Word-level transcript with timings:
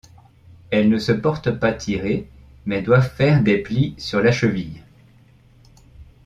Elles 0.71 0.89
ne 0.89 0.97
se 0.97 1.11
portent 1.11 1.51
pas 1.59 1.73
tirées, 1.73 2.27
mais 2.65 2.81
doivent 2.81 3.13
faire 3.13 3.43
des 3.43 3.59
plis 3.59 3.93
sur 3.99 4.19
la 4.19 4.31
cheville. 4.31 4.81